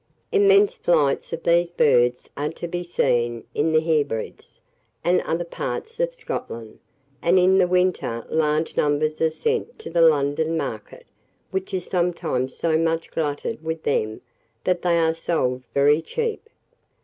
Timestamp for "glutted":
13.11-13.63